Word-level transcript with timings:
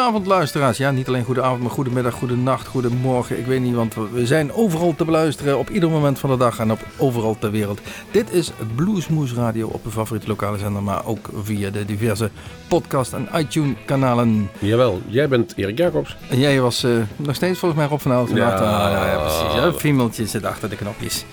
Goedenavond 0.00 0.32
luisteraars. 0.32 0.78
Ja, 0.78 0.90
niet 0.90 1.08
alleen 1.08 1.24
goedenavond, 1.24 1.62
maar 1.62 1.70
goedemiddag, 1.70 2.14
goedenacht, 2.14 2.66
goedemorgen. 2.66 3.38
Ik 3.38 3.46
weet 3.46 3.60
niet, 3.60 3.74
want 3.74 3.94
we 4.12 4.26
zijn 4.26 4.52
overal 4.52 4.94
te 4.94 5.04
beluisteren 5.04 5.58
op 5.58 5.70
ieder 5.70 5.90
moment 5.90 6.18
van 6.18 6.30
de 6.30 6.36
dag 6.36 6.58
en 6.58 6.72
op 6.72 6.78
overal 6.96 7.36
ter 7.38 7.50
wereld. 7.50 7.80
Dit 8.10 8.32
is 8.32 8.52
Bluesmoes 8.74 9.32
Radio 9.32 9.66
op 9.66 9.84
de 9.84 9.90
favoriete 9.90 10.28
lokale 10.28 10.58
zender, 10.58 10.82
maar 10.82 11.06
ook 11.06 11.28
via 11.42 11.70
de 11.70 11.84
diverse 11.84 12.30
podcast- 12.68 13.12
en 13.12 13.28
iTunes-kanalen. 13.34 14.50
Jawel, 14.58 15.00
jij 15.06 15.28
bent 15.28 15.52
Erik 15.56 15.78
Jacobs. 15.78 16.16
En 16.30 16.38
jij 16.38 16.60
was 16.60 16.84
uh, 16.84 16.92
nog 17.16 17.34
steeds 17.34 17.58
volgens 17.58 17.80
mij 17.80 17.90
Rob 17.90 18.00
van 18.00 18.10
Houten. 18.10 18.36
Ja, 18.36 18.62
ja, 18.62 19.06
ja, 19.06 19.18
precies. 19.18 19.54
Ja, 19.54 19.72
Fiemeltje 19.72 20.26
zit 20.26 20.44
achter 20.44 20.70
de 20.70 20.76
knopjes. 20.76 21.24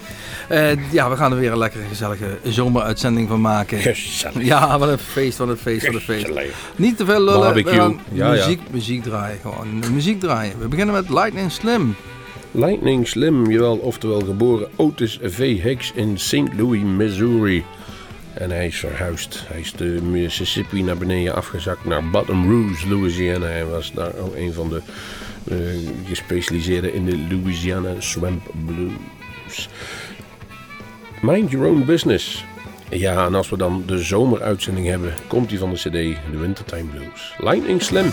Uh, 0.51 0.91
ja, 0.91 1.09
we 1.09 1.15
gaan 1.15 1.31
er 1.31 1.39
weer 1.39 1.51
een 1.51 1.57
lekkere 1.57 1.83
gezellige 1.83 2.37
zomeruitzending 2.43 3.27
van 3.27 3.41
maken. 3.41 3.79
Gezellig. 3.79 4.43
Ja, 4.45 4.79
wat 4.79 4.89
een 4.89 4.97
feest, 4.97 5.37
wat 5.37 5.47
een 5.47 5.57
feest, 5.57 5.85
wat 5.85 5.95
een 5.95 6.01
feest. 6.01 6.29
Niet 6.75 6.97
te 6.97 7.05
veel 7.05 7.21
lullen, 7.23 7.39
Barbecue. 7.39 7.71
we 7.71 7.77
gaan 7.79 7.99
Ja, 8.11 8.29
muziek, 8.29 8.59
muziek 8.71 9.03
draaien 9.03 9.39
gewoon. 9.41 9.83
Muziek 9.93 10.20
draaien. 10.20 10.59
We 10.59 10.67
beginnen 10.67 10.95
met 10.95 11.09
Lightning 11.09 11.51
Slim. 11.51 11.95
Lightning 12.51 13.07
Slim, 13.07 13.51
jawel, 13.51 13.77
oftewel 13.77 14.20
geboren 14.20 14.67
Otis 14.75 15.20
V. 15.23 15.61
Hicks 15.61 15.91
in 15.95 16.17
St. 16.20 16.53
Louis, 16.57 16.81
Missouri. 16.81 17.63
En 18.34 18.51
hij 18.51 18.67
is 18.67 18.79
verhuisd. 18.79 19.43
Hij 19.48 19.59
is 19.59 19.71
de 19.71 19.99
Mississippi 20.11 20.81
naar 20.84 20.98
beneden 20.98 21.35
afgezakt 21.35 21.85
naar 21.85 22.09
Baton 22.09 22.49
Rouge, 22.49 22.89
Louisiana. 22.89 23.45
Hij 23.45 23.65
was 23.65 23.91
daar 23.93 24.15
ook 24.15 24.35
een 24.35 24.53
van 24.53 24.70
de 24.70 24.81
uh, 25.51 25.57
gespecialiseerden 26.07 26.93
in 26.93 27.05
de 27.05 27.17
Louisiana 27.29 27.89
Swamp 27.99 28.51
Blues. 28.65 29.70
Mind 31.21 31.51
Your 31.51 31.68
Own 31.68 31.85
Business. 31.85 32.46
Ja, 32.90 33.26
en 33.26 33.35
als 33.35 33.49
we 33.49 33.57
dan 33.57 33.84
de 33.85 33.98
zomeruitzending 33.98 34.87
hebben, 34.87 35.13
komt 35.27 35.49
die 35.49 35.60
van 35.60 35.70
de 35.70 35.76
CD, 35.76 35.91
de 36.32 36.37
Wintertime 36.37 36.84
Blues. 36.84 37.34
Lightning 37.37 37.82
Slim. 37.82 38.10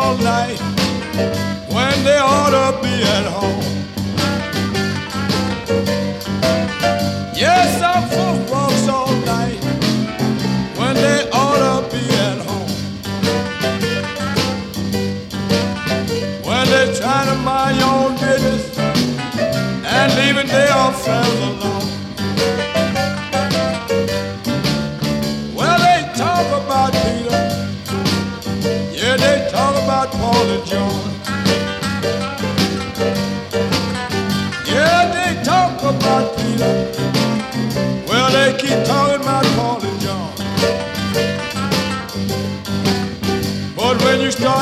All 0.00 0.16
night 0.16 0.58
when 1.74 2.04
they 2.04 2.16
ought 2.16 2.52
to 2.56 2.82
be 2.82 2.94
at 3.02 3.26
home. 3.26 3.99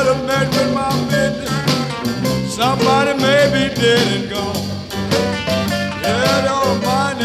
a 0.09 0.15
with 0.15 0.75
my 0.75 0.89
business. 1.11 2.55
Somebody 2.55 3.13
may 3.21 3.45
be 3.53 3.75
dead 3.75 4.07
and 4.17 4.31
gone. 4.31 4.57
Yeah, 6.03 6.45
don't 6.47 6.83
mind. 6.83 7.18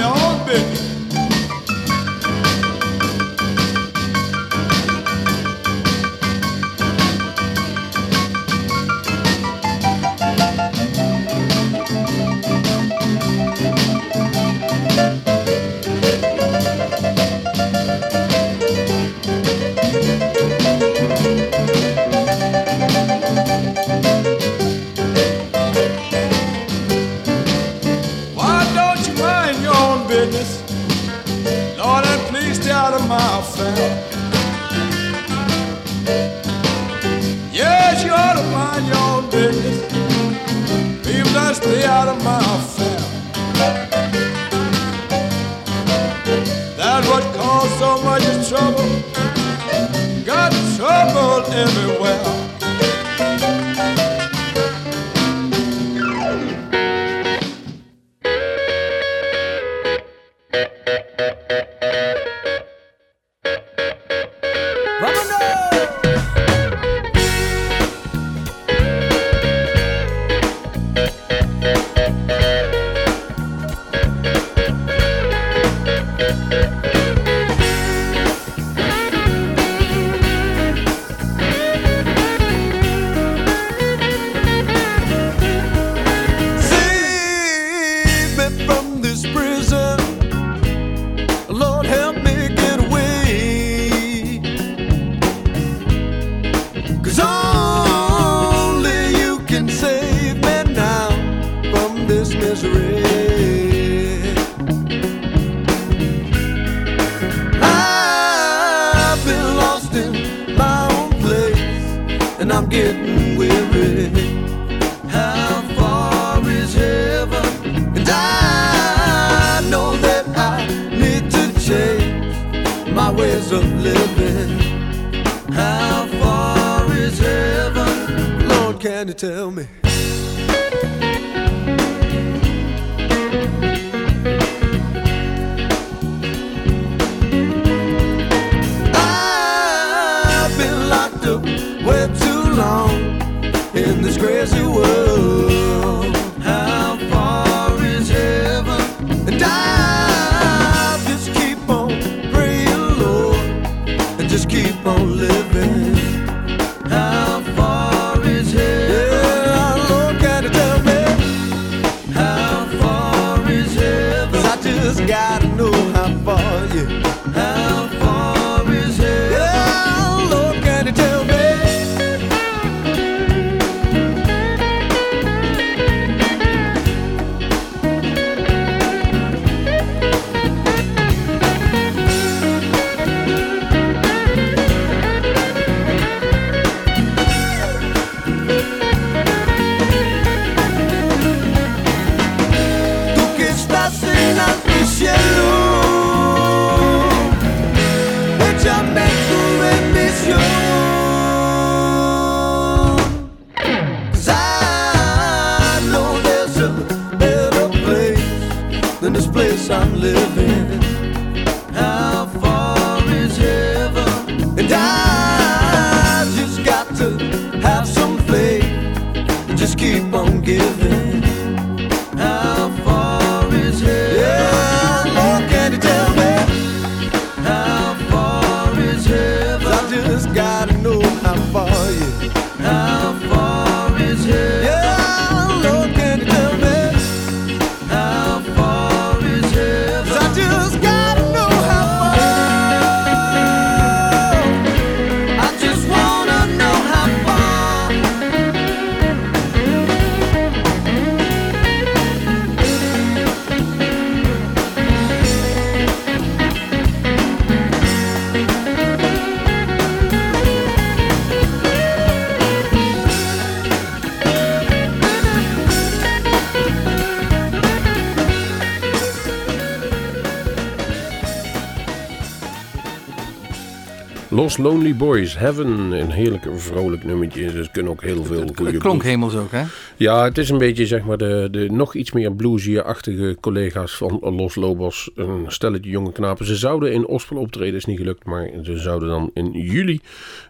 Lonely 274.57 274.95
Boys, 274.95 275.37
Heaven. 275.37 275.91
Een 275.91 276.11
heerlijk 276.11 276.45
vrolijk 276.55 277.03
nummertje. 277.03 277.51
Dus 277.51 277.71
kunnen 277.71 277.91
ook 277.91 278.01
heel 278.01 278.23
veel 278.23 278.47
goede 278.55 278.71
Het 278.71 278.81
klonk 278.81 279.03
hemels 279.03 279.35
ook, 279.35 279.51
hè? 279.51 279.63
Ja, 279.97 280.23
het 280.23 280.37
is 280.37 280.49
een 280.49 280.57
beetje 280.57 280.85
zeg 280.85 281.03
maar 281.03 281.17
de, 281.17 281.47
de 281.51 281.67
nog 281.71 281.95
iets 281.95 282.11
meer 282.11 282.33
bluesy-achtige 282.33 283.37
collega's 283.39 283.97
van 283.97 284.19
Los 284.21 284.55
Lobos. 284.55 285.09
Een 285.15 285.45
stelletje 285.47 285.89
jonge 285.89 286.11
knapen. 286.11 286.45
Ze 286.45 286.55
zouden 286.55 286.93
in 286.93 287.05
Ospel 287.05 287.37
optreden, 287.37 287.75
is 287.75 287.85
niet 287.85 287.97
gelukt. 287.97 288.25
Maar 288.25 288.49
ze 288.63 288.77
zouden 288.77 289.09
dan 289.09 289.31
in 289.33 289.51
juli 289.51 290.01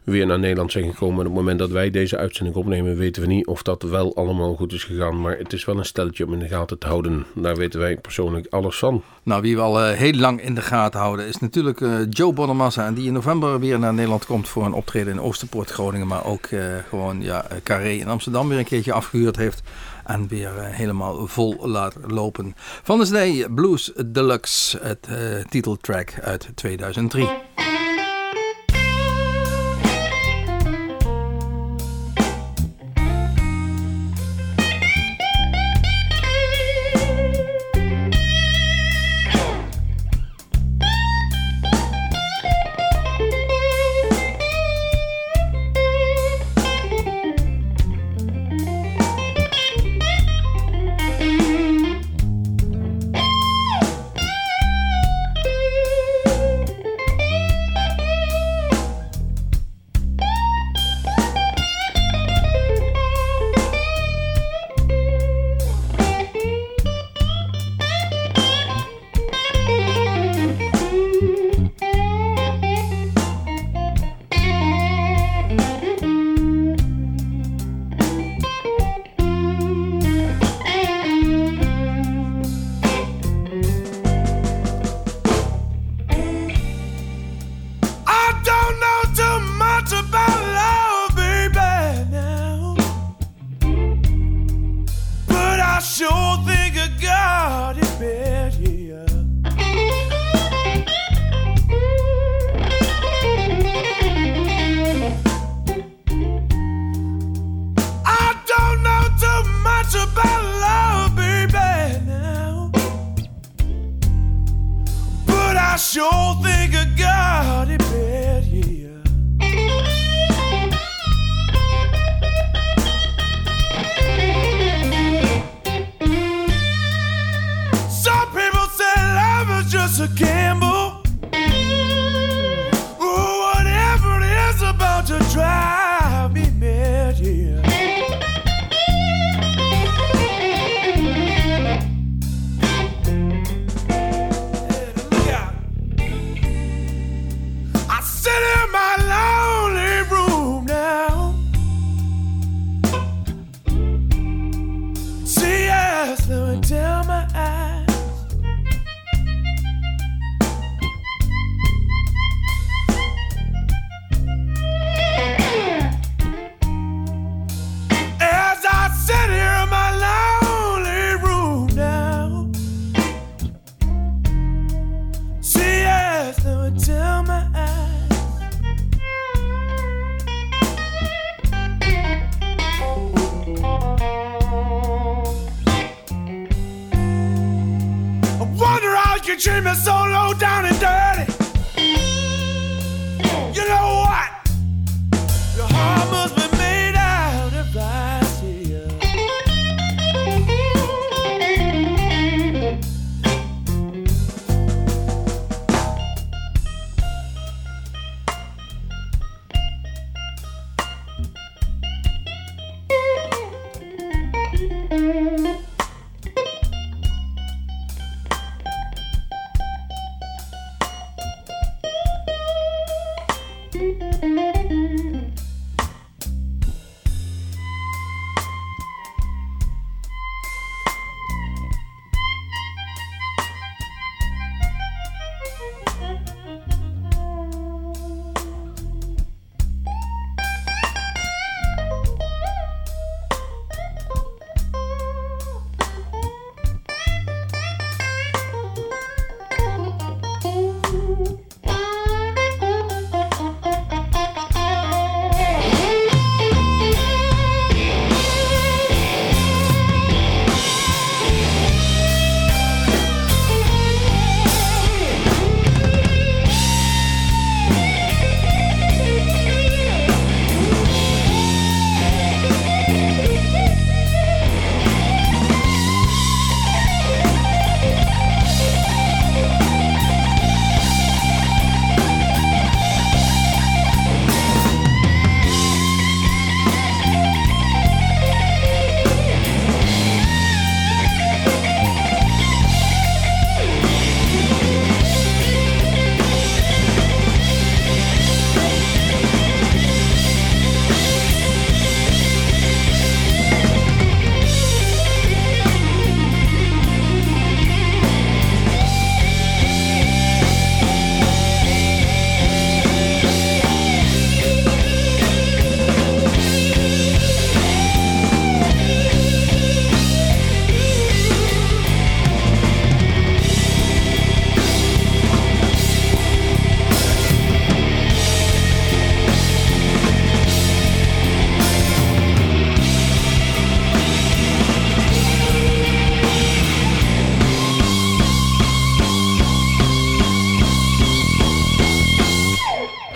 weer 0.04 0.26
naar 0.26 0.40
Nederland 0.40 0.72
zijn 0.72 0.90
gekomen. 0.90 1.20
En 1.20 1.26
op 1.26 1.32
het 1.32 1.42
moment 1.42 1.60
dat 1.60 1.70
wij 1.70 1.90
deze 1.90 2.18
uitzending 2.18 2.56
opnemen, 2.58 2.98
weten 2.98 3.22
we 3.22 3.28
niet 3.28 3.48
of 3.48 3.62
dat 3.62 3.82
wel 3.82 4.16
allemaal 4.16 4.56
goed 4.56 4.74
is 4.74 4.84
gegaan. 4.84 5.22
Maar 5.22 5.38
het 5.38 5.54
is 5.54 5.66
wel 5.66 5.78
een 5.78 5.86
stelletje 5.86 6.26
om 6.26 6.34
in 6.34 6.40
de 6.40 6.48
gaten 6.48 6.78
te 6.78 6.88
houden. 6.88 7.26
Daar 7.36 7.56
weten 7.56 7.80
wij 7.80 7.98
persoonlijk 7.98 8.48
alles 8.50 8.78
van. 8.78 9.04
Nou, 9.24 9.42
wie 9.42 9.56
we 9.56 9.62
al 9.62 9.82
eh, 9.82 9.98
heel 9.98 10.14
lang 10.14 10.42
in 10.42 10.56
de 10.56 10.62
gaten 10.62 11.00
houden 11.00 11.28
is 11.28 11.38
natuurlijk 11.38 11.82
eh, 11.82 11.92
Joe 12.10 12.34
Bonamassa. 12.34 12.86
En 12.86 12.94
die 12.94 13.08
in 13.08 13.14
november 13.14 13.60
weer 13.60 13.80
naar 13.80 13.93
Nederland 13.96 14.26
komt 14.26 14.50
voor 14.50 14.66
een 14.66 14.74
optreden 14.74 15.14
in 15.14 15.22
Oosterpoort, 15.22 15.70
Groningen. 15.70 16.08
Maar 16.08 16.26
ook 16.26 16.46
eh, 16.46 16.60
gewoon 16.90 17.22
ja, 17.22 17.46
eh, 17.46 17.58
Carré 17.64 17.90
in 17.90 18.08
Amsterdam 18.08 18.50
weer 18.50 18.58
een 18.58 18.66
keertje 18.66 18.94
afgehuurd 18.94 19.36
heeft. 19.36 19.62
En 20.06 20.28
weer 20.28 20.58
eh, 20.58 20.70
helemaal 20.70 21.28
vol 21.28 21.68
laat 21.68 21.96
lopen. 22.08 22.56
Van 22.84 23.00
de 23.00 23.06
CD 23.06 23.56
Blues 23.56 23.92
Deluxe, 24.06 24.80
het 24.82 25.08
titeltrack 25.50 26.14
uit 26.22 26.50
2003. 26.56 27.28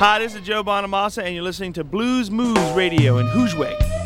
Hi, 0.10 0.20
this 0.20 0.36
is 0.36 0.42
Joe 0.42 0.64
Bonamassa, 0.64 1.22
and 1.22 1.36
you're 1.36 1.44
listening 1.44 1.74
to 1.74 1.84
Blues 1.84 2.32
Moves 2.32 2.72
Radio 2.72 3.18
in 3.18 3.28
Hoosway. 3.28 3.97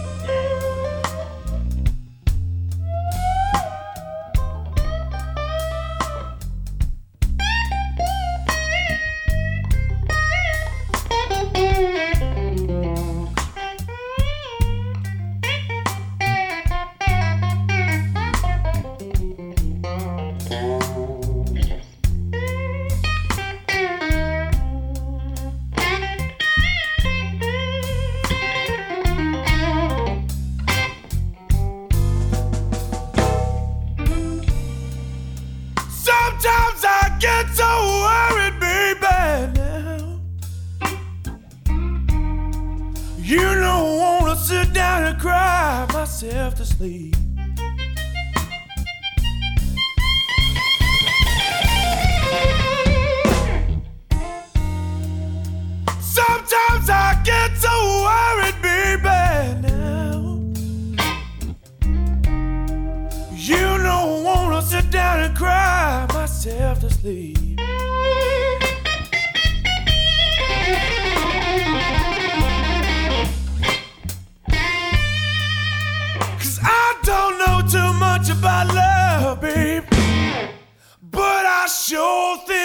sure 81.71 82.37
thing. 82.39 82.60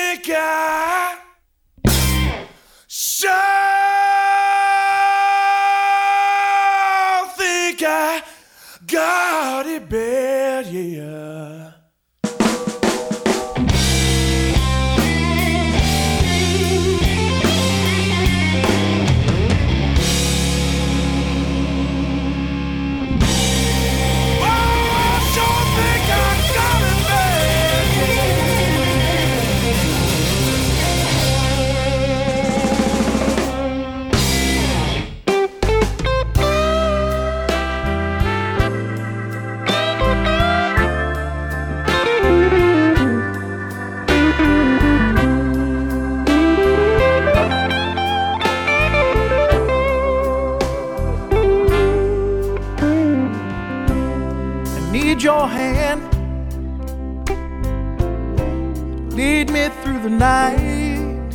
The 60.09 60.11
night. 60.11 61.33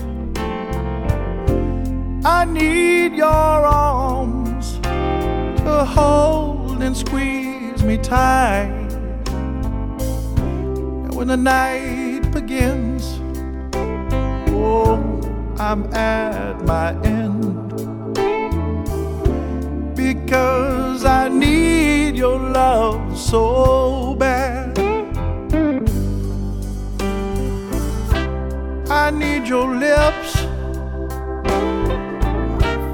I 2.24 2.46
need 2.46 3.14
your 3.14 3.28
arms 3.28 4.80
to 5.66 5.84
hold 5.84 6.82
and 6.82 6.96
squeeze 6.96 7.84
me 7.84 7.98
tight. 7.98 8.94
And 11.04 11.14
when 11.14 11.28
the 11.28 11.36
night 11.36 12.32
begins, 12.32 13.20
oh, 14.52 14.96
I'm 15.60 15.94
at 15.94 16.64
my 16.64 16.92
end 17.04 17.74
because 19.98 21.04
I 21.04 21.28
need 21.28 22.16
your 22.16 22.40
love 22.40 23.18
so 23.18 24.16
bad. 24.16 24.81
I 28.94 29.10
need 29.10 29.48
your 29.48 29.74
lips, 29.74 30.36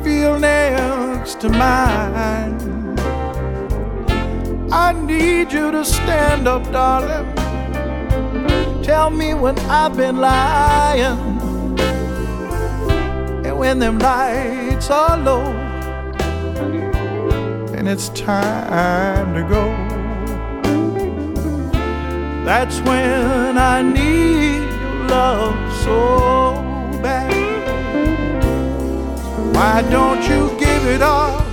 feel 0.04 0.38
next 0.38 1.42
to 1.42 1.50
mine. 1.50 3.00
I 4.72 4.94
need 4.94 5.52
you 5.52 5.72
to 5.72 5.84
stand 5.84 6.48
up, 6.48 6.72
darling. 6.72 7.34
Tell 8.84 9.10
me 9.10 9.34
when 9.34 9.58
I've 9.62 9.98
been 9.98 10.18
lying, 10.18 11.18
and 13.44 13.58
when 13.58 13.80
them 13.80 13.98
lights 13.98 14.92
are 14.92 15.18
low 15.18 15.46
and 17.74 17.88
it's 17.88 18.10
time 18.10 19.34
to 19.34 19.42
go. 19.50 19.64
That's 22.46 22.80
when 22.82 23.58
I 23.58 23.82
need 23.82 24.67
love 25.08 25.56
so 25.84 26.62
bad. 27.02 27.34
Why 29.56 29.82
don't 29.90 30.22
you 30.30 30.50
give 30.60 30.86
it 30.86 31.02
up? 31.02 31.46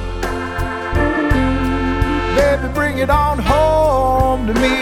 Baby, 2.37 2.73
bring 2.75 2.99
it 2.99 3.11
on 3.11 3.39
home 3.39 4.47
to 4.47 4.55
me. 4.55 4.77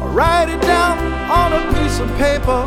Or 0.00 0.08
write 0.10 0.48
it 0.50 0.60
down 0.62 0.98
on 1.30 1.52
a 1.54 1.62
piece 1.72 1.98
of 2.00 2.08
paper 2.16 2.62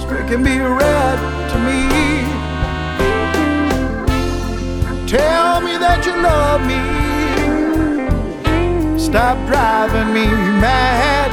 so 0.00 0.14
it 0.14 0.26
can 0.28 0.42
be 0.42 0.58
read 0.58 1.18
to 1.50 1.58
me. 1.66 1.88
Tell 5.06 5.60
me 5.62 5.78
that 5.78 6.04
you 6.04 6.14
love 6.20 6.60
me. 6.66 6.97
Stop 9.08 9.38
driving 9.46 10.12
me 10.12 10.26
mad. 10.60 11.30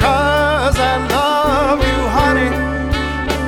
Cause 0.00 0.78
I 0.78 0.96
love 1.08 1.78
you, 1.80 2.08
honey. 2.08 2.48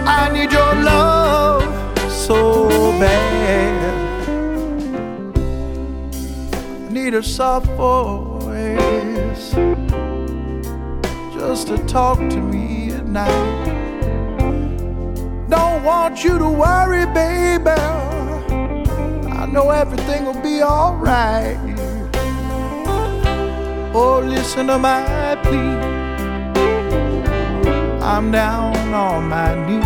I 0.06 0.30
need 0.30 0.52
your 0.52 0.74
love 0.82 1.64
so 2.12 2.68
bad. 3.00 3.74
I 6.44 6.92
need 6.92 7.14
a 7.14 7.22
soft 7.22 7.68
voice 7.68 9.54
just 11.32 11.68
to 11.68 11.78
talk 11.86 12.18
to 12.18 12.36
me 12.36 12.90
at 12.92 13.06
night. 13.06 13.64
Don't 15.48 15.82
want 15.82 16.22
you 16.22 16.36
to 16.38 16.50
worry, 16.50 17.06
baby. 17.06 17.70
I 19.30 19.46
know 19.46 19.70
everything 19.70 20.26
will 20.26 20.42
be 20.42 20.62
alright. 20.62 21.73
Oh, 23.96 24.18
listen 24.18 24.66
to 24.66 24.76
my 24.76 25.38
plea. 25.44 25.78
I'm 28.02 28.33
down 28.33 28.92
on 28.92 29.28
my 29.28 29.54
knees. 29.66 29.85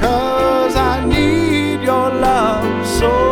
Cause 0.00 0.74
I 0.74 1.04
need 1.06 1.84
your 1.84 2.10
love 2.10 2.84
so 2.98 3.31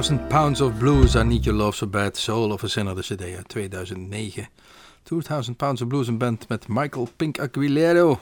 2000 0.00 0.28
Pounds 0.28 0.60
of 0.60 0.78
Blues, 0.78 1.14
I 1.14 1.22
Need 1.22 1.44
Your 1.44 1.58
Love 1.58 1.76
So 1.76 1.86
Bad, 1.86 2.16
Soul 2.16 2.52
of 2.52 2.64
a 2.64 2.68
Sinner, 2.68 2.94
the 2.94 3.02
cd 3.02 3.36
uit 3.36 3.48
2009. 3.48 4.48
2000 5.02 5.56
Pounds 5.56 5.82
of 5.82 5.88
Blues, 5.88 6.08
een 6.08 6.18
band 6.18 6.48
met 6.48 6.68
Michael 6.68 7.08
Pink 7.16 7.38
Aquilero. 7.38 8.20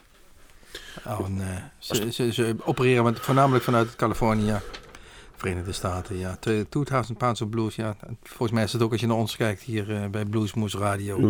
Oh, 1.06 1.20
en, 1.26 1.40
ze, 1.78 2.56
opereren 2.64 3.04
met, 3.04 3.20
voornamelijk 3.20 3.64
vanuit 3.64 3.96
Californië, 3.96 4.54
Verenigde 5.36 5.72
Staten. 5.72 6.18
Ja. 6.18 6.36
2000 6.68 7.18
Pounds 7.18 7.40
of 7.40 7.48
Blues, 7.48 7.76
ja. 7.76 7.96
Volgens 8.22 8.52
mij 8.52 8.62
is 8.62 8.72
het 8.72 8.82
ook 8.82 8.92
als 8.92 9.00
je 9.00 9.06
naar 9.06 9.16
ons 9.16 9.36
kijkt 9.36 9.62
hier 9.62 9.90
eh, 9.90 9.98
bij 9.98 10.10
bij 10.10 10.24
Bluesmoose 10.24 10.78
Radio. 10.78 11.20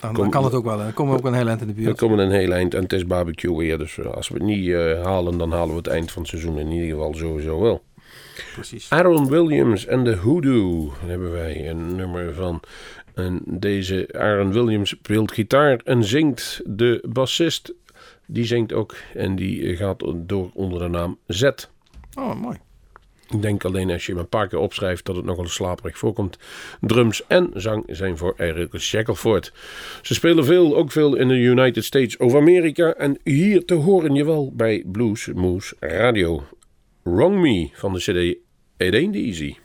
Dan, 0.00 0.30
kan 0.30 0.44
het 0.44 0.54
ook 0.54 0.64
wel. 0.64 0.78
Dan 0.78 0.92
komen 0.92 1.12
we 1.12 1.18
ook 1.18 1.26
een 1.26 1.34
heel 1.34 1.48
eind 1.48 1.60
in 1.60 1.66
de 1.66 1.72
buurt. 1.72 1.88
We 2.00 2.06
komen 2.06 2.18
een 2.18 2.30
heel 2.30 2.52
eind. 2.52 2.74
En 2.74 2.82
het 2.82 2.92
is 2.92 3.06
barbecue 3.06 3.56
weer. 3.56 3.78
Dus 3.78 3.98
eh, 3.98 4.06
als 4.06 4.28
we 4.28 4.34
het 4.34 4.42
niet 4.42 4.68
eh, 4.68 5.04
halen, 5.04 5.38
dan 5.38 5.52
halen 5.52 5.70
we 5.70 5.76
het 5.76 5.86
eind 5.86 6.12
van 6.12 6.22
het 6.22 6.30
seizoen 6.30 6.58
in 6.58 6.70
ieder 6.70 6.88
geval 6.88 7.14
sowieso 7.14 7.60
wel. 7.60 7.82
Precies. 8.52 8.90
Aaron 8.90 9.28
Williams 9.28 9.86
en 9.86 10.04
de 10.04 10.16
Hoodoo 10.16 10.92
Daar 11.00 11.08
hebben 11.08 11.32
wij 11.32 11.70
een 11.70 11.96
nummer 11.96 12.34
van. 12.34 12.60
En 13.14 13.42
deze 13.44 14.08
Aaron 14.12 14.52
Williams 14.52 14.90
speelt 14.90 15.32
gitaar 15.32 15.80
en 15.84 16.04
zingt. 16.04 16.60
De 16.64 17.04
bassist, 17.08 17.74
die 18.26 18.44
zingt 18.44 18.72
ook. 18.72 18.96
En 19.14 19.36
die 19.36 19.76
gaat 19.76 20.04
door 20.16 20.50
onder 20.54 20.78
de 20.78 20.88
naam 20.88 21.18
Z. 21.26 21.50
Oh, 22.14 22.34
mooi. 22.34 22.56
Ik 23.30 23.42
denk 23.42 23.64
alleen 23.64 23.90
als 23.90 24.06
je 24.06 24.12
hem 24.12 24.20
een 24.20 24.28
paar 24.28 24.48
keer 24.48 24.58
opschrijft 24.58 25.04
dat 25.04 25.16
het 25.16 25.24
nogal 25.24 25.46
slaperig 25.46 25.98
voorkomt. 25.98 26.38
Drums 26.80 27.26
en 27.26 27.50
zang 27.54 27.84
zijn 27.86 28.16
voor 28.16 28.34
Eric 28.36 28.78
Shackelford. 28.78 29.52
Ze 30.02 30.14
spelen 30.14 30.44
veel, 30.44 30.76
ook 30.76 30.92
veel 30.92 31.14
in 31.14 31.28
de 31.28 31.34
United 31.34 31.84
States 31.84 32.16
of 32.16 32.34
America. 32.34 32.94
En 32.94 33.18
hier 33.24 33.64
te 33.64 33.74
horen 33.74 34.14
je 34.14 34.24
wel 34.24 34.52
bij 34.54 34.84
Blues 34.86 35.26
Moose 35.34 35.76
Radio. 35.80 36.44
Wrong 37.10 37.40
Me 37.40 37.70
van 37.72 37.92
de 37.92 38.00
CD 38.00 38.38
It 38.76 38.94
Ain't 38.94 39.14
Easy. 39.14 39.56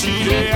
cheated. 0.00 0.49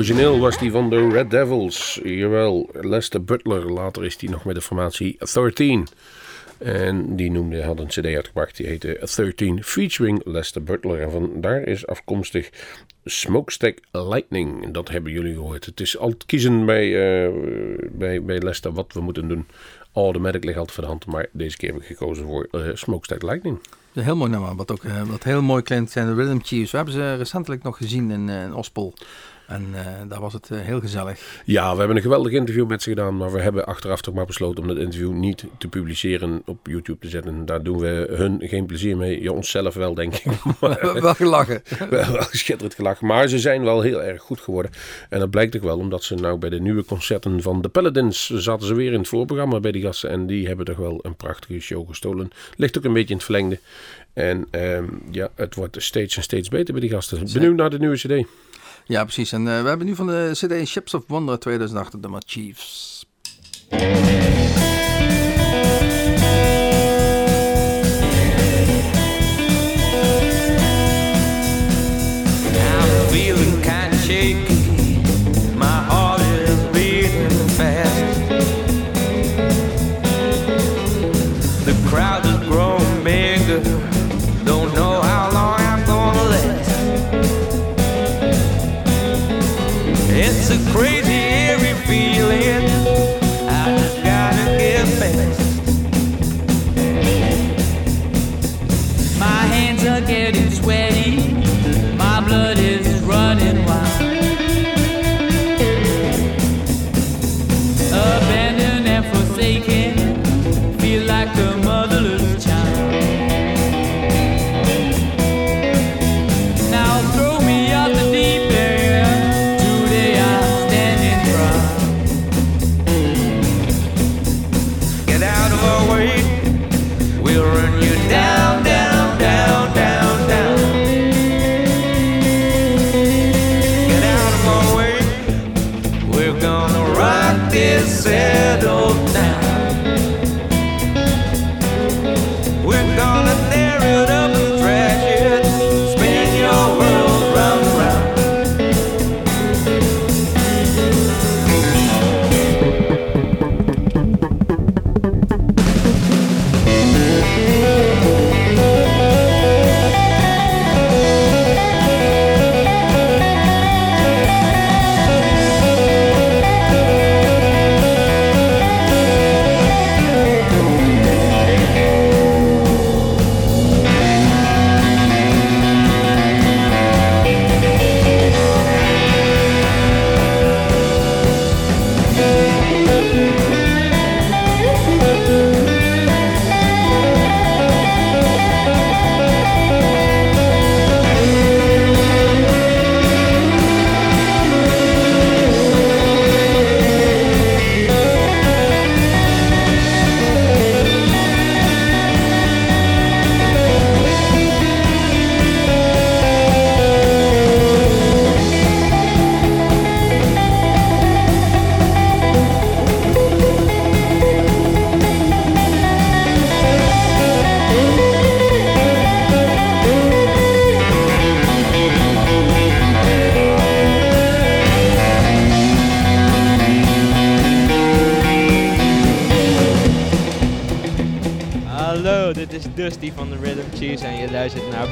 Origineel 0.00 0.38
was 0.38 0.58
die 0.58 0.70
van 0.70 0.90
de 0.90 1.08
Red 1.08 1.30
Devils. 1.30 2.00
Jawel, 2.04 2.70
Lester 2.72 3.24
Butler. 3.24 3.72
Later 3.72 4.04
is 4.04 4.16
die 4.16 4.30
nog 4.30 4.44
met 4.44 4.54
de 4.54 4.60
formatie 4.60 5.18
13. 5.32 5.86
En 6.58 7.16
die 7.16 7.30
noemde, 7.30 7.62
had 7.62 7.78
een 7.78 7.86
cd 7.86 8.04
uitgebracht, 8.04 8.56
die 8.56 8.66
heette 8.66 9.08
13 9.16 9.64
featuring 9.64 10.20
Lester 10.24 10.62
Butler. 10.62 11.02
En 11.02 11.10
van 11.10 11.30
daar 11.40 11.62
is 11.62 11.86
afkomstig 11.86 12.50
Smokestack 13.04 13.78
Lightning. 13.92 14.72
Dat 14.72 14.88
hebben 14.88 15.12
jullie 15.12 15.34
gehoord. 15.34 15.66
Het 15.66 15.80
is 15.80 15.98
altijd 15.98 16.26
kiezen 16.26 16.66
bij, 16.66 16.86
uh, 16.86 17.34
bij, 17.90 18.22
bij 18.22 18.38
Lester 18.38 18.72
wat 18.72 18.92
we 18.92 19.00
moeten 19.00 19.28
doen. 19.28 19.46
Automatic 19.92 20.44
ligt 20.44 20.58
altijd 20.58 20.74
voor 20.74 20.84
de 20.84 20.90
hand, 20.90 21.06
maar 21.06 21.26
deze 21.32 21.56
keer 21.56 21.72
heb 21.72 21.80
ik 21.80 21.86
gekozen 21.86 22.24
voor 22.24 22.48
uh, 22.52 22.68
Smokestack 22.74 23.22
Lightning. 23.22 23.58
Heel 23.92 24.16
mooi 24.16 24.30
nummer, 24.30 24.56
wat 24.56 24.70
ook 24.70 24.84
uh, 24.84 25.02
wat 25.02 25.24
heel 25.24 25.42
mooi 25.42 25.62
klinkt 25.62 25.90
zijn 25.90 26.06
de 26.06 26.14
Rhythm 26.14 26.38
Chiefs. 26.42 26.70
We 26.70 26.76
hebben 26.76 26.94
ze 26.94 27.14
recentelijk 27.14 27.62
nog 27.62 27.76
gezien 27.76 28.10
in, 28.10 28.28
in. 28.28 28.54
En 29.50 29.66
uh, 29.72 29.80
daar 30.08 30.20
was 30.20 30.32
het 30.32 30.48
uh, 30.52 30.60
heel 30.60 30.80
gezellig. 30.80 31.42
Ja, 31.44 31.72
we 31.72 31.78
hebben 31.78 31.96
een 31.96 32.02
geweldig 32.02 32.32
interview 32.32 32.66
met 32.68 32.82
ze 32.82 32.88
gedaan. 32.88 33.16
Maar 33.16 33.32
we 33.32 33.40
hebben 33.40 33.66
achteraf 33.66 34.00
toch 34.00 34.14
maar 34.14 34.26
besloten 34.26 34.62
om 34.62 34.68
dat 34.68 34.76
interview 34.76 35.12
niet 35.12 35.44
te 35.58 35.68
publiceren 35.68 36.42
op 36.46 36.66
YouTube 36.66 36.98
te 37.00 37.08
zetten. 37.08 37.46
Daar 37.46 37.62
doen 37.62 37.78
we 37.78 38.06
hun 38.10 38.40
geen 38.42 38.66
plezier 38.66 38.96
mee. 38.96 39.22
Ja, 39.22 39.30
onszelf 39.30 39.74
wel, 39.74 39.94
denk 39.94 40.14
ik. 40.14 40.24
Maar, 40.60 41.00
wel 41.02 41.14
gelachen. 41.14 41.62
wel, 41.90 42.12
wel 42.12 42.26
schitterend 42.30 42.74
gelachen. 42.74 43.06
Maar 43.06 43.28
ze 43.28 43.38
zijn 43.38 43.62
wel 43.62 43.80
heel 43.80 44.02
erg 44.02 44.22
goed 44.22 44.40
geworden. 44.40 44.70
En 45.08 45.18
dat 45.18 45.30
blijkt 45.30 45.56
ook 45.56 45.62
wel 45.62 45.78
omdat 45.78 46.02
ze 46.02 46.14
nou 46.14 46.38
bij 46.38 46.50
de 46.50 46.60
nieuwe 46.60 46.84
concerten 46.84 47.42
van 47.42 47.62
de 47.62 47.68
Paladins 47.68 48.30
zaten 48.30 48.66
ze 48.66 48.74
weer 48.74 48.92
in 48.92 48.98
het 48.98 49.08
voorprogramma 49.08 49.60
bij 49.60 49.72
die 49.72 49.82
gasten. 49.82 50.10
En 50.10 50.26
die 50.26 50.46
hebben 50.46 50.64
toch 50.64 50.76
wel 50.76 50.98
een 51.02 51.16
prachtige 51.16 51.60
show 51.60 51.88
gestolen. 51.88 52.30
Ligt 52.56 52.78
ook 52.78 52.84
een 52.84 52.92
beetje 52.92 53.08
in 53.08 53.16
het 53.16 53.24
verlengde. 53.24 53.58
En 54.12 54.46
um, 54.50 55.02
ja, 55.10 55.30
het 55.34 55.54
wordt 55.54 55.82
steeds 55.82 56.16
en 56.16 56.22
steeds 56.22 56.48
beter 56.48 56.72
bij 56.72 56.82
die 56.82 56.90
gasten. 56.90 57.32
Benieuwd 57.32 57.56
naar 57.56 57.70
de 57.70 57.78
nieuwe 57.78 57.96
CD. 57.96 58.26
Ja, 58.86 59.02
precies. 59.02 59.32
En 59.32 59.40
uh, 59.40 59.62
we 59.62 59.68
hebben 59.68 59.86
nu 59.86 59.94
van 59.94 60.06
de 60.06 60.30
CD 60.34 60.68
Ships 60.68 60.94
of 60.94 61.02
Wonder 61.06 61.38
2008 61.38 61.92
de 61.92 61.98
nummer 61.98 62.22
Chiefs. 62.26 63.04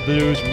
дивлюсь 0.08 0.47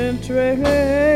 train. 0.00 1.09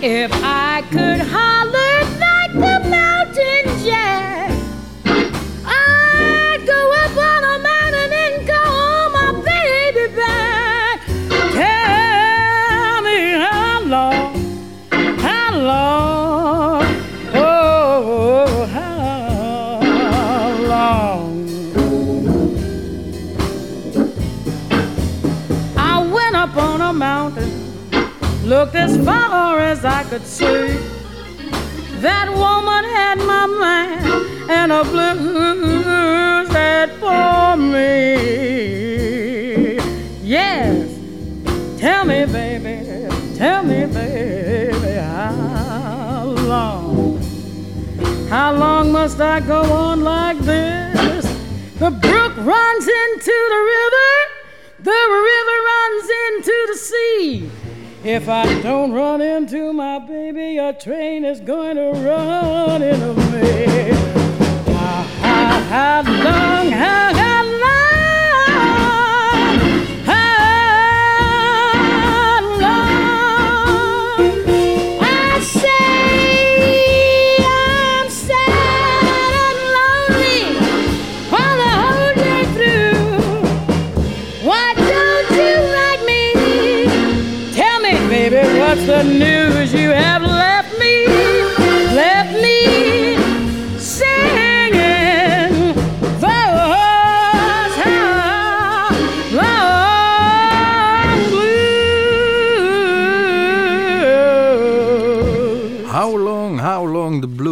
If 0.00 0.30
I 0.32 0.82
could 0.92 1.18
hide. 1.18 1.47
could 30.18 30.26
see 30.26 30.78
that 32.00 32.28
woman 32.28 32.84
had 32.84 33.18
my 33.18 33.46
mind 33.46 34.50
and 34.50 34.72
a 34.72 34.82
blues 34.82 36.48
had 36.48 36.90
for 36.98 37.56
me. 37.56 38.18
Yes, 40.22 40.88
tell 41.78 42.04
me, 42.04 42.24
baby, 42.26 43.06
tell 43.36 43.62
me, 43.62 43.86
baby, 43.86 44.94
how 44.96 46.24
long, 46.24 47.20
how 48.28 48.52
long 48.54 48.90
must 48.90 49.20
I 49.20 49.38
go 49.40 49.62
on 49.72 50.02
like 50.02 50.38
this? 50.38 51.26
The 51.78 51.90
brook 51.90 52.36
runs 52.38 52.88
into 53.02 53.36
the 53.54 53.60
river, 53.74 54.10
the 54.80 54.90
river. 54.90 55.37
If 58.10 58.26
I 58.26 58.62
don't 58.62 58.92
run 58.92 59.20
into 59.20 59.70
my 59.74 59.98
baby, 59.98 60.52
your 60.54 60.72
train 60.72 61.26
is 61.26 61.40
going 61.40 61.76
to 61.76 61.90
run 61.90 62.80
in 62.80 63.02
away. 63.02 63.90
How, 63.90 64.72
ah, 64.72 65.04
how, 65.20 65.28
ah, 65.28 65.68
how 65.68 66.02
ah, 66.06 66.24
long, 66.24 66.72
how, 66.72 67.14
how 67.14 67.47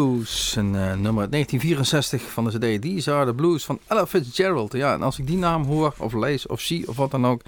Een 0.06 0.74
uh, 0.74 0.94
nummer 0.94 1.30
1964 1.30 2.22
van 2.22 2.44
de 2.44 2.50
CD. 2.58 2.82
These 2.82 3.12
are 3.12 3.26
the 3.26 3.34
Blues 3.34 3.64
van 3.64 3.78
Ella 3.86 4.06
Fitzgerald. 4.06 4.72
Ja, 4.72 4.94
en 4.94 5.02
als 5.02 5.18
ik 5.18 5.26
die 5.26 5.36
naam 5.36 5.64
hoor, 5.64 5.94
of 5.98 6.12
lees, 6.12 6.46
of 6.46 6.60
zie, 6.60 6.88
of 6.88 6.96
wat 6.96 7.10
dan 7.10 7.26
ook, 7.26 7.40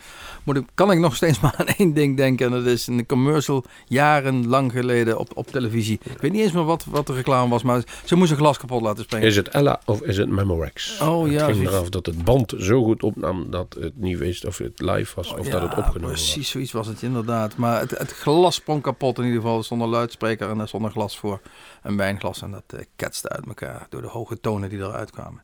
moet 0.45 0.57
ik, 0.57 0.65
kan 0.75 0.91
ik 0.91 0.99
nog 0.99 1.17
steeds 1.17 1.41
maar 1.43 1.55
aan 1.57 1.67
één 1.67 1.95
ding 1.95 2.17
denken. 2.17 2.47
En 2.47 2.53
dat 2.53 2.67
is 2.67 2.87
een 2.87 3.07
commercial 3.07 3.65
jarenlang 3.87 4.73
geleden 4.73 5.19
op, 5.19 5.31
op 5.35 5.47
televisie. 5.47 6.01
Ik 6.03 6.21
weet 6.21 6.33
niet 6.33 6.41
eens 6.43 6.53
meer 6.53 6.65
wat, 6.65 6.85
wat 6.85 7.07
de 7.07 7.13
reclame 7.13 7.49
was, 7.51 7.63
maar 7.63 7.83
ze 8.05 8.15
moest 8.15 8.31
een 8.31 8.37
glas 8.37 8.59
kapot 8.59 8.83
laten 8.83 9.05
springen. 9.05 9.29
Is 9.29 9.37
het 9.37 9.49
Ella 9.49 9.81
of 9.85 10.03
is 10.03 10.17
het 10.17 10.29
Memorex? 10.29 11.01
Oh 11.01 11.31
ja. 11.31 11.47
Het 11.47 11.57
ging 11.57 11.69
eraf 11.69 11.89
dat 11.89 12.07
het 12.07 12.25
band 12.25 12.55
zo 12.59 12.85
goed 12.85 13.03
opnam 13.03 13.51
dat 13.51 13.77
het 13.81 13.97
niet 13.97 14.19
wist 14.19 14.47
of 14.47 14.59
het 14.59 14.81
live 14.81 15.13
was 15.15 15.33
oh, 15.33 15.39
of 15.39 15.49
dat 15.49 15.63
het 15.63 15.77
opgenomen 15.77 16.11
was. 16.11 16.33
Precies, 16.33 16.51
zoiets 16.51 16.73
was 16.73 16.87
het 16.87 17.03
inderdaad. 17.03 17.57
Maar 17.57 17.81
het, 17.81 18.13
glas 18.13 18.55
sprong 18.55 18.83
kapot 18.83 19.19
in 19.19 19.25
ieder 19.25 19.41
geval. 19.41 19.63
zonder 19.63 19.89
luidspreker 19.89 20.51
en 20.51 20.69
zonder 20.69 20.91
glas 20.91 21.19
voor. 21.19 21.41
Een 21.83 21.97
wijnglas 21.97 22.43
en 22.43 22.51
dat 22.51 22.63
eh, 22.67 22.81
ketste 22.97 23.29
uit 23.29 23.47
elkaar 23.47 23.87
door 23.89 24.03
de 24.03 24.09
hoge 24.09 24.41
tonen 24.41 24.69
die 24.69 24.79
eruit 24.79 25.11
kwamen. 25.11 25.43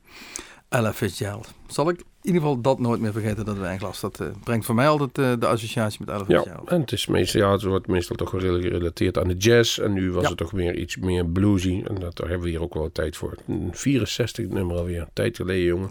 Ella 0.68 0.92
Fitzgerald. 0.92 1.52
Zal 1.66 1.88
ik 1.88 1.98
in 1.98 2.04
ieder 2.22 2.40
geval 2.40 2.60
dat 2.60 2.78
nooit 2.78 3.00
meer 3.00 3.12
vergeten, 3.12 3.44
dat 3.44 3.56
wijnglas. 3.58 4.00
Dat 4.00 4.20
eh, 4.20 4.26
brengt 4.44 4.66
voor 4.66 4.74
mij 4.74 4.88
altijd 4.88 5.18
eh, 5.18 5.40
de 5.40 5.46
associatie 5.46 5.98
met 6.00 6.08
Ella 6.08 6.18
was. 6.18 6.28
Ja, 6.28 6.36
Fitzgerald. 6.38 6.68
en 6.68 6.80
het 6.80 6.92
is 6.92 7.06
meestal, 7.06 7.40
ja, 7.40 7.52
het 7.52 7.62
wordt 7.62 7.86
meestal 7.86 8.16
toch 8.16 8.30
wel 8.30 8.40
gerelateerd 8.40 9.18
aan 9.18 9.28
de 9.28 9.36
jazz. 9.36 9.78
En 9.78 9.92
nu 9.92 10.12
was 10.12 10.22
Ja. 10.22 10.28
het 10.28 10.38
toch 10.38 10.50
weer 10.50 10.76
iets 10.76 10.96
meer 10.96 11.26
bluesy. 11.26 11.82
En 11.86 11.94
dat, 11.94 12.16
daar 12.16 12.28
hebben 12.28 12.44
we 12.44 12.50
hier 12.52 12.62
ook 12.62 12.74
wel 12.74 12.92
tijd 12.92 13.16
voor. 13.16 13.34
Een 13.48 13.70
64 13.72 14.46
nummer 14.46 14.76
alweer. 14.76 15.06
Tijd 15.12 15.36
geleden, 15.36 15.64
jongen. 15.64 15.90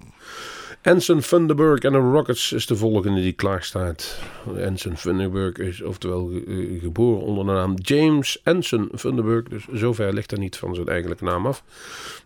Anson 0.83 1.21
Funderburg 1.21 1.79
en 1.79 1.91
de 1.91 1.97
Rockets 1.97 2.51
is 2.51 2.65
de 2.65 2.75
volgende 2.75 3.21
die 3.21 3.33
klaar 3.33 3.63
staat. 3.63 4.19
Anson 4.65 4.97
Funderburg 4.97 5.57
is 5.57 5.81
oftewel 5.81 6.31
eh, 6.31 6.81
geboren 6.81 7.21
onder 7.21 7.45
de 7.45 7.51
naam 7.51 7.73
James 7.75 8.41
Anson 8.43 8.89
Funderburg. 8.95 9.43
Dus 9.43 9.65
zover 9.71 10.13
ligt 10.13 10.31
hij 10.31 10.39
niet 10.39 10.57
van 10.57 10.75
zijn 10.75 10.87
eigenlijke 10.87 11.23
naam 11.23 11.45
af. 11.45 11.63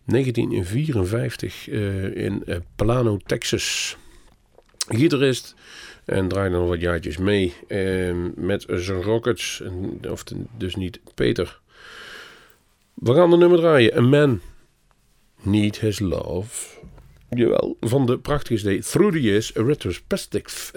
1954 0.05 1.69
eh, 1.69 2.15
in 2.15 2.43
eh, 2.45 2.55
Plano, 2.75 3.17
Texas. 3.25 3.97
Gitarist. 4.87 5.55
En 6.05 6.27
draaide 6.27 6.55
nog 6.55 6.67
wat 6.67 6.81
jaartjes 6.81 7.17
mee 7.17 7.53
eh, 7.67 8.15
met 8.35 8.65
zijn 8.67 9.01
Rockets. 9.01 9.63
Of 10.09 10.23
dus 10.57 10.75
niet 10.75 10.99
Peter. 11.15 11.59
We 12.93 13.13
gaan 13.13 13.29
de 13.29 13.37
nummer 13.37 13.59
draaien. 13.59 13.97
A 13.97 14.01
Man 14.01 14.41
Need 15.41 15.79
His 15.79 15.99
Love. 15.99 16.77
Jawel, 17.29 17.77
van 17.79 18.05
de 18.05 18.17
prachtige 18.17 18.77
CD 18.77 18.89
Through 18.89 19.13
the 19.13 19.21
Years, 19.21 19.57
a 19.57 19.63
retrospective, 19.63 20.73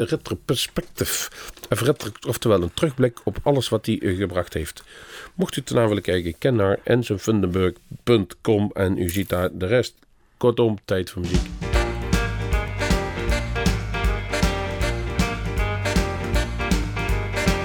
of 1.71 1.83
oftewel 2.27 2.63
een 2.63 2.75
terugblik 2.75 3.19
op 3.25 3.37
alles 3.43 3.69
wat 3.69 3.87
hij 3.87 3.99
eh, 4.01 4.17
gebracht 4.17 4.55
heeft. 4.55 4.83
Mocht 5.35 5.57
u 5.57 5.63
ernaar 5.65 5.89
willen 5.89 6.03
kijken, 6.03 6.39
ken 6.39 6.57
naar 6.57 6.79
ensonfundenburg.com 6.85 8.71
en 8.73 8.99
u 8.99 9.09
ziet 9.09 9.29
daar 9.29 9.49
de 9.53 9.67
rest. 9.67 9.95
Kortom, 10.37 10.79
tijd 10.85 11.11
voor 11.11 11.23
muziek. 11.23 11.41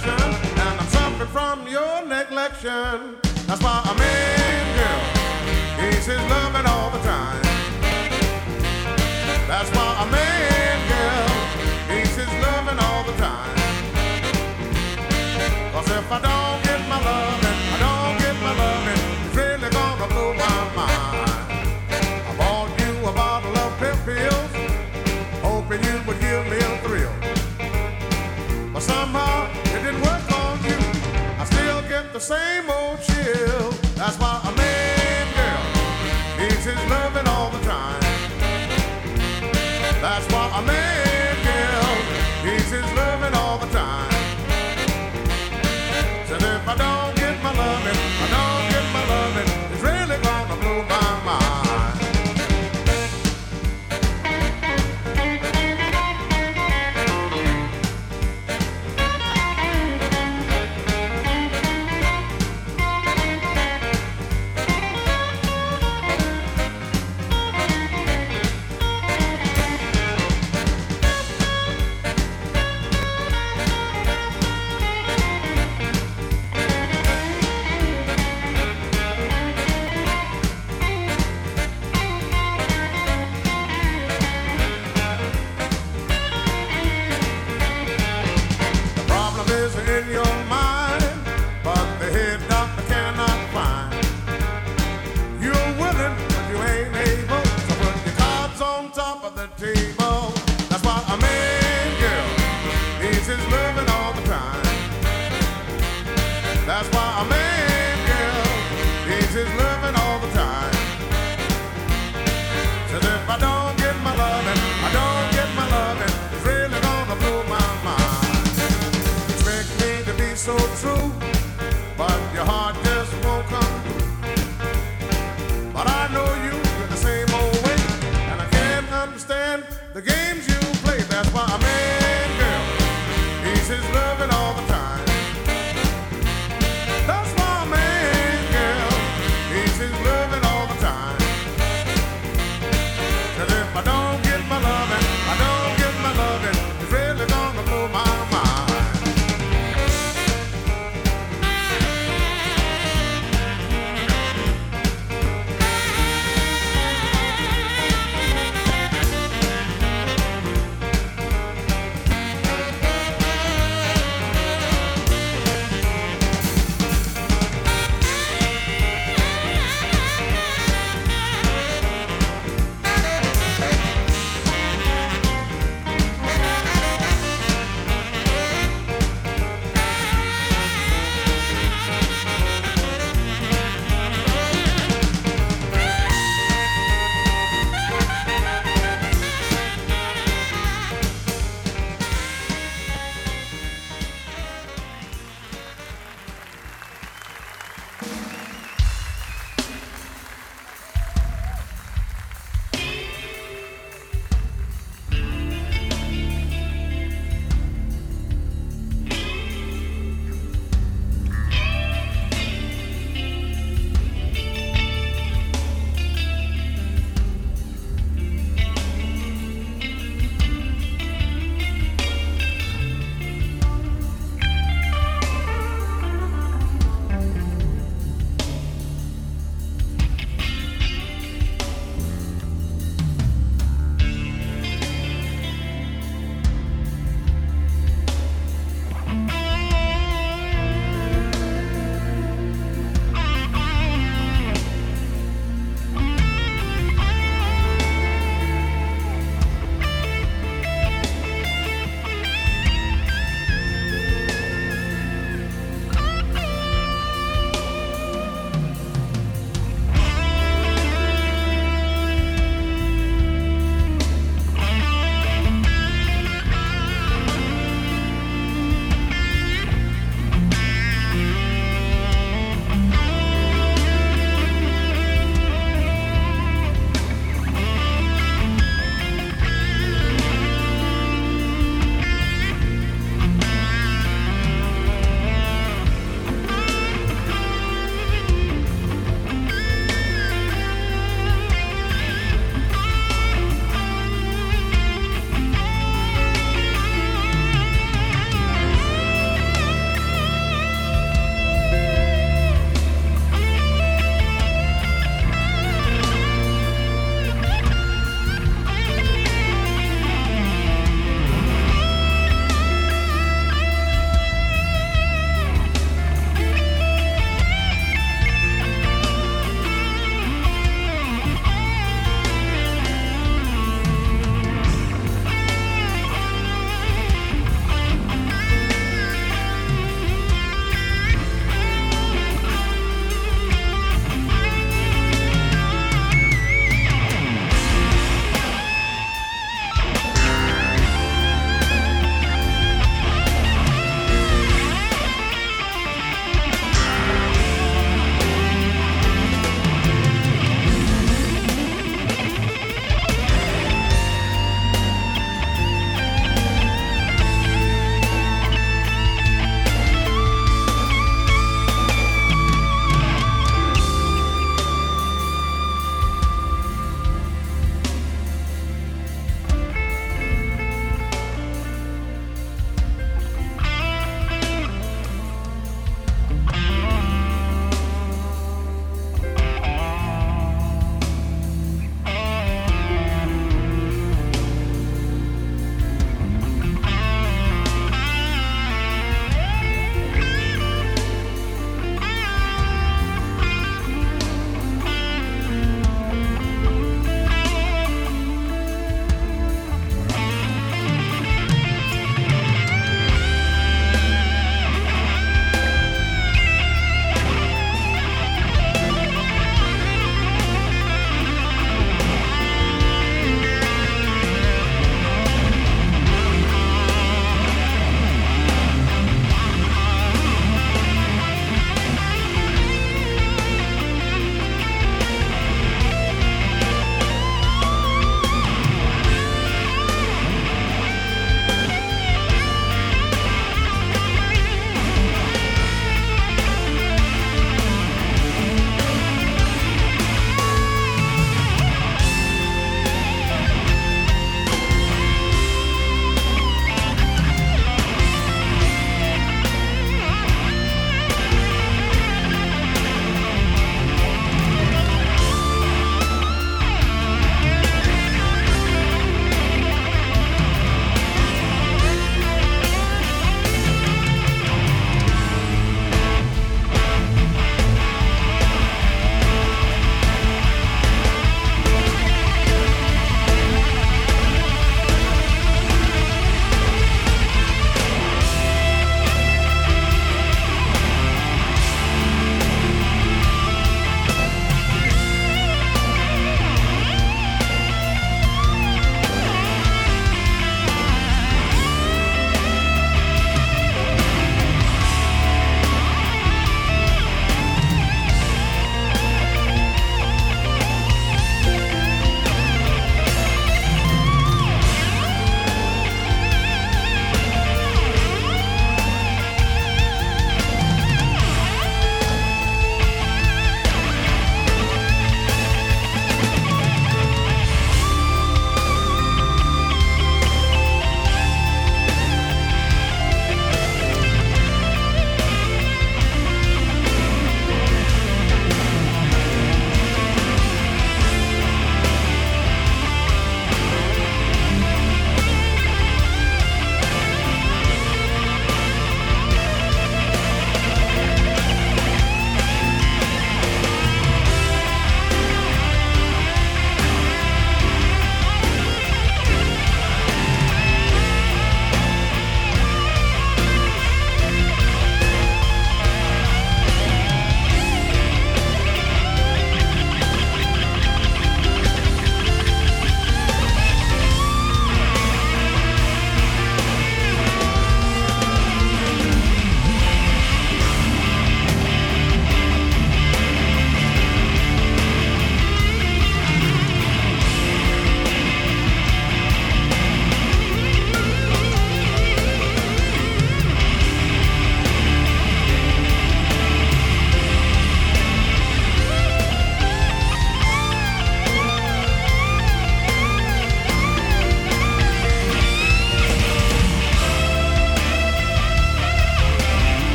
neglection. 2.25 3.15
That's 3.47 3.61
why 3.61 3.81
a 3.89 3.97
man, 3.97 4.77
girl, 4.77 5.89
is 5.89 6.05
his 6.05 6.17
love. 6.29 6.44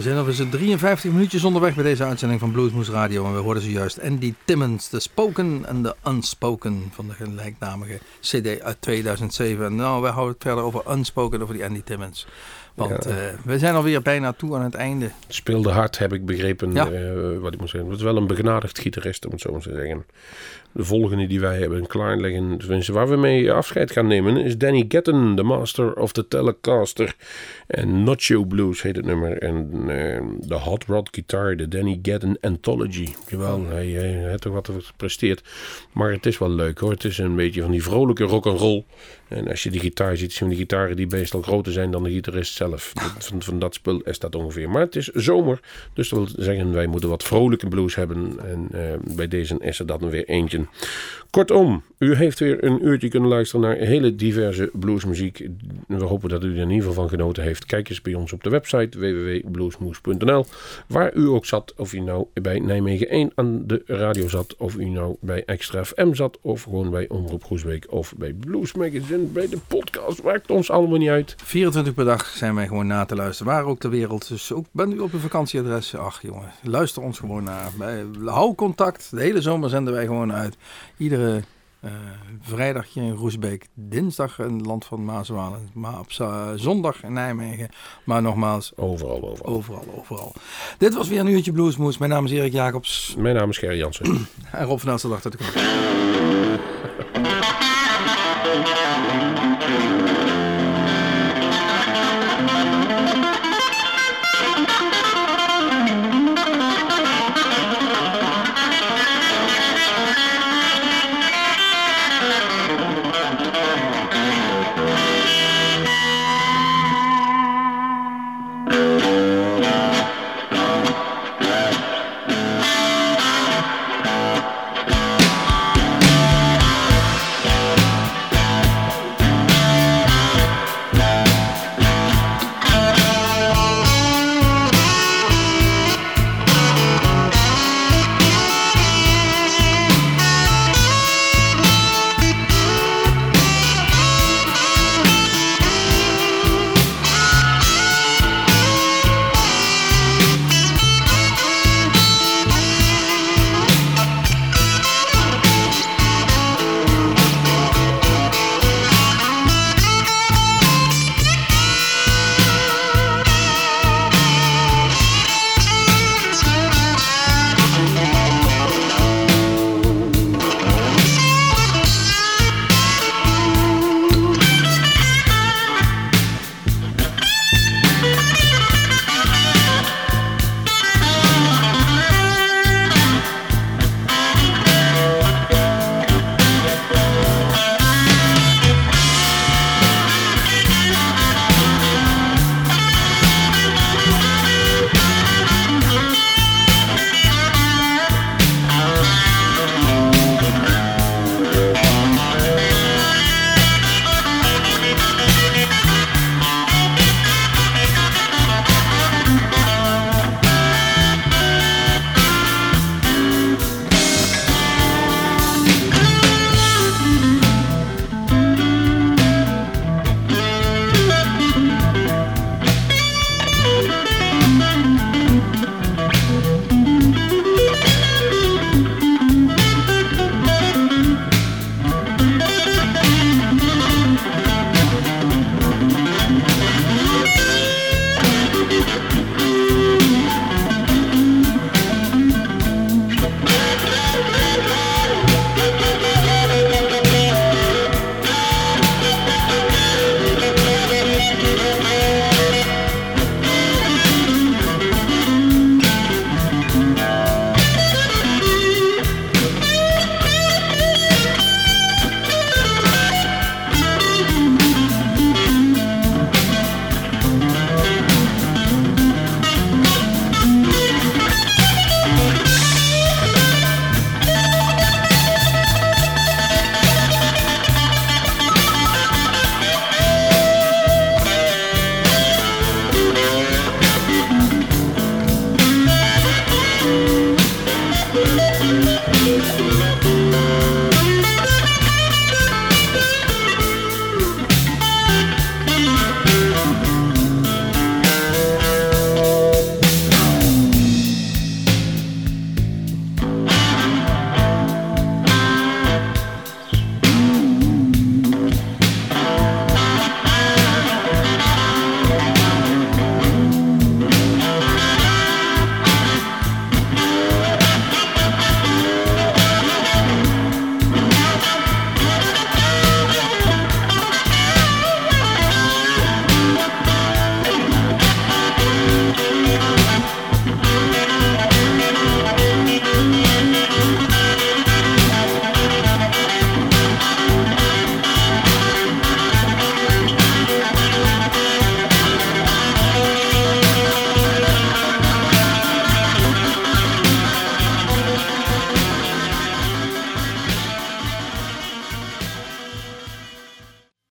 We 0.00 0.06
zijn 0.06 0.32
zo'n 0.32 0.48
53 0.50 1.10
minuutjes 1.12 1.44
onderweg 1.44 1.74
bij 1.74 1.84
deze 1.84 2.04
uitzending 2.04 2.40
van 2.40 2.50
Bluesmoes 2.52 2.88
Radio. 2.88 3.24
En 3.26 3.32
we 3.34 3.38
hoorden 3.38 3.62
zojuist 3.62 4.00
Andy 4.02 4.34
Timmons, 4.44 4.88
de 4.90 5.00
Spoken 5.00 5.64
en 5.66 5.82
de 5.82 5.94
Unspoken 6.08 6.90
van 6.92 7.06
de 7.08 7.12
gelijknamige 7.14 7.98
CD 8.20 8.60
uit 8.60 8.76
2007. 8.80 9.64
En 9.64 9.74
nou, 9.74 10.02
we 10.02 10.08
houden 10.08 10.34
het 10.34 10.42
verder 10.42 10.64
over 10.64 10.82
Unspoken, 10.92 11.42
over 11.42 11.54
die 11.54 11.64
Andy 11.64 11.82
Timmons. 11.84 12.26
Want 12.74 13.04
Ja. 13.04 13.10
eh, 13.10 13.16
we 13.44 13.58
zijn 13.58 13.74
alweer 13.74 14.02
bijna 14.02 14.32
toe 14.32 14.54
aan 14.56 14.62
het 14.62 14.74
einde. 14.74 15.10
Speelde 15.28 15.70
hard, 15.70 15.98
heb 15.98 16.12
ik 16.12 16.26
begrepen. 16.26 16.72
Ja. 16.72 16.90
eh, 16.90 17.38
wat 17.38 17.54
ik 17.54 17.60
moet 17.60 17.70
zeggen. 17.70 17.90
Het 17.90 17.98
is 17.98 18.04
wel 18.04 18.16
een 18.16 18.26
begenadigd 18.26 18.78
gitarist, 18.78 19.24
om 19.26 19.30
het 19.32 19.40
zo 19.40 19.52
maar 19.52 19.60
te 19.60 19.72
zeggen. 19.74 20.04
De 20.72 20.84
volgende 20.84 21.26
die 21.26 21.40
wij 21.40 21.58
hebben 21.58 21.86
klaar 21.86 22.16
liggen, 22.16 22.58
tenminste 22.58 22.92
waar 22.92 23.08
we 23.08 23.16
mee 23.16 23.52
afscheid 23.52 23.90
gaan 23.90 24.06
nemen, 24.06 24.36
is 24.36 24.58
Danny 24.58 24.84
Gatton, 24.88 25.36
de 25.36 25.42
master 25.42 25.96
of 25.96 26.12
the 26.12 26.28
Telecaster. 26.28 27.14
En 27.66 28.02
Nacho 28.02 28.44
Blues 28.44 28.82
heet 28.82 28.96
het 28.96 29.04
nummer. 29.04 29.38
En 29.38 29.70
eh, 29.88 30.22
de 30.48 30.54
Hot 30.54 30.84
Rod 30.84 31.08
Guitar, 31.10 31.56
de 31.56 31.68
Danny 31.68 31.98
Gatton 32.02 32.36
Anthology. 32.40 33.08
Jawel, 33.28 33.66
hij, 33.66 33.88
hij 33.88 34.28
heeft 34.28 34.42
toch 34.42 34.52
wat 34.52 34.70
gepresteerd. 34.80 35.42
Maar 35.92 36.12
het 36.12 36.26
is 36.26 36.38
wel 36.38 36.50
leuk 36.50 36.78
hoor. 36.78 36.90
Het 36.90 37.04
is 37.04 37.18
een 37.18 37.36
beetje 37.36 37.62
van 37.62 37.70
die 37.70 37.82
vrolijke 37.82 38.24
rock 38.24 38.46
and 38.46 38.60
roll. 38.60 38.84
En 39.30 39.48
als 39.48 39.62
je 39.62 39.70
die 39.70 39.80
gitaar 39.80 40.16
ziet, 40.16 40.32
zien 40.32 40.48
we 40.48 40.54
die 40.54 40.62
gitaren 40.62 40.96
die 40.96 41.06
meestal 41.06 41.42
groter 41.42 41.72
zijn 41.72 41.90
dan 41.90 42.02
de 42.02 42.10
gitarist 42.10 42.54
zelf. 42.54 42.92
Van, 43.18 43.42
van 43.42 43.58
dat 43.58 43.74
spul 43.74 44.00
is 44.00 44.18
dat 44.18 44.34
ongeveer. 44.34 44.70
Maar 44.70 44.82
het 44.82 44.96
is 44.96 45.06
zomer, 45.06 45.60
dus 45.94 46.08
dat 46.08 46.18
wil 46.18 46.44
zeggen 46.44 46.72
wij 46.72 46.86
moeten 46.86 47.08
wat 47.08 47.22
vrolijke 47.22 47.68
blues 47.68 47.94
hebben. 47.94 48.36
En 48.44 48.68
eh, 48.72 49.14
bij 49.16 49.28
deze 49.28 49.56
is 49.58 49.78
er 49.78 49.86
dan 49.86 50.10
weer 50.10 50.28
eentje. 50.28 50.66
Kortom, 51.30 51.82
u 51.98 52.14
heeft 52.14 52.38
weer 52.38 52.64
een 52.64 52.86
uurtje 52.86 53.08
kunnen 53.08 53.28
luisteren 53.28 53.66
naar 53.66 53.76
hele 53.76 54.14
diverse 54.14 54.70
bluesmuziek. 54.72 55.48
We 55.86 56.04
hopen 56.04 56.28
dat 56.28 56.44
u 56.44 56.46
er 56.46 56.56
in 56.56 56.70
ieder 56.70 56.76
geval 56.76 56.94
van 56.94 57.08
genoten 57.08 57.42
heeft. 57.42 57.66
Kijk 57.66 57.88
eens 57.88 58.02
bij 58.02 58.14
ons 58.14 58.32
op 58.32 58.42
de 58.42 58.50
website 58.50 58.98
www.bluesmoes.nl 58.98 60.46
Waar 60.86 61.14
u 61.14 61.26
ook 61.26 61.46
zat, 61.46 61.74
of 61.76 61.92
u 61.92 62.00
nou 62.00 62.26
bij 62.32 62.58
Nijmegen 62.58 63.08
1 63.08 63.32
aan 63.34 63.66
de 63.66 63.82
radio 63.86 64.28
zat, 64.28 64.56
of 64.56 64.76
u 64.76 64.88
nou 64.88 65.16
bij 65.20 65.44
Extra 65.44 65.84
FM 65.84 66.14
zat, 66.14 66.38
of 66.40 66.62
gewoon 66.62 66.90
bij 66.90 67.08
Omroep 67.08 67.44
Groesbeek, 67.44 67.86
of 67.88 68.14
bij 68.16 68.32
Blues 68.32 68.72
Magazine, 68.72 69.19
bij 69.26 69.48
de 69.48 69.58
podcast. 69.66 70.22
Maakt 70.22 70.50
ons 70.50 70.70
allemaal 70.70 70.98
niet 70.98 71.08
uit. 71.08 71.34
24 71.44 71.94
per 71.94 72.04
dag 72.04 72.26
zijn 72.26 72.54
wij 72.54 72.66
gewoon 72.66 72.86
na 72.86 73.04
te 73.04 73.14
luisteren. 73.14 73.52
Waar 73.52 73.64
ook 73.64 73.78
ter 73.80 73.90
wereld. 73.90 74.28
Dus 74.28 74.52
ook 74.52 74.64
bent 74.72 74.92
u 74.94 74.98
op 74.98 75.12
een 75.12 75.20
vakantieadres. 75.20 75.96
Ach 75.96 76.22
jongen, 76.22 76.52
luister 76.62 77.02
ons 77.02 77.18
gewoon 77.18 77.44
naar. 77.44 77.68
Wij- 77.78 78.04
Hou 78.24 78.54
contact. 78.54 79.10
De 79.10 79.20
hele 79.20 79.40
zomer 79.40 79.68
zenden 79.70 79.92
wij 79.92 80.04
gewoon 80.06 80.32
uit. 80.32 80.56
Iedere 80.96 81.42
eh, 81.80 81.90
vrijdagje 82.40 83.00
in 83.00 83.12
Roesbeek. 83.12 83.66
Dinsdag 83.74 84.38
in 84.38 84.56
het 84.56 84.66
land 84.66 84.84
van 84.84 85.04
Maaswalen. 85.04 85.70
Maar 85.72 85.98
op 85.98 86.12
zondag 86.56 87.02
in 87.02 87.12
Nijmegen. 87.12 87.68
Maar 88.04 88.22
nogmaals, 88.22 88.72
Overal, 88.76 89.22
overal. 89.30 89.52
overal, 89.54 89.84
overal. 89.98 90.32
Dit 90.78 90.94
was 90.94 91.08
weer 91.08 91.20
een 91.20 91.26
uurtje 91.28 91.52
Bluesmoes. 91.52 91.98
Mijn 91.98 92.10
naam 92.10 92.24
is 92.24 92.30
Erik 92.30 92.52
Jacobs. 92.52 93.14
Mijn 93.18 93.34
naam 93.34 93.50
is 93.50 93.58
Gerry 93.58 93.78
Jansen. 93.78 94.26
En 94.52 94.64
Rob 94.66 94.78
van 94.78 94.88
Elster 94.88 95.10
dacht 95.10 95.22
dat 95.22 95.34
ik... 95.34 95.40